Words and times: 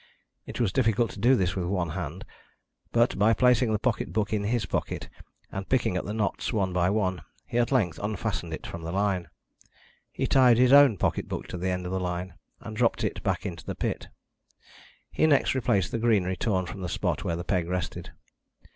It 0.47 0.59
was 0.59 0.73
difficult 0.73 1.11
to 1.11 1.19
do 1.19 1.35
this 1.35 1.55
with 1.55 1.67
one 1.67 1.89
hand, 1.91 2.25
but, 2.91 3.19
by 3.19 3.35
placing 3.35 3.71
the 3.71 3.77
pocket 3.77 4.11
book 4.11 4.33
in 4.33 4.45
his 4.45 4.65
pocket, 4.65 5.09
and 5.51 5.69
picking 5.69 5.95
at 5.95 6.05
the 6.05 6.11
knots 6.15 6.51
one 6.51 6.73
by 6.73 6.89
one, 6.89 7.21
he 7.45 7.59
at 7.59 7.71
length 7.71 7.99
unfastened 8.01 8.51
it 8.51 8.65
from 8.65 8.81
the 8.81 8.91
line. 8.91 9.27
He 10.11 10.25
tied 10.25 10.57
his 10.57 10.73
own 10.73 10.97
pocket 10.97 11.27
book 11.27 11.45
to 11.49 11.57
the 11.59 11.69
end 11.69 11.85
of 11.85 11.91
the 11.91 11.99
line, 11.99 12.33
and 12.61 12.75
dropped 12.75 13.03
it 13.03 13.21
back 13.21 13.45
into 13.45 13.63
the 13.63 13.75
pit. 13.75 14.07
He 15.11 15.27
next 15.27 15.53
replaced 15.53 15.91
the 15.91 15.99
greenery 15.99 16.35
torn 16.35 16.65
from 16.65 16.81
the 16.81 16.89
spot 16.89 17.23
where 17.23 17.35
the 17.35 17.43
peg 17.43 17.67
rested. 17.69 18.09